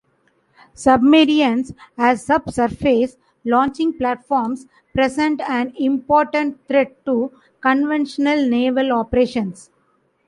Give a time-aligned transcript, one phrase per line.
[0.73, 7.31] Submarines, as subsurface launching platforms, present an important threat to
[7.61, 9.69] conventional naval operations.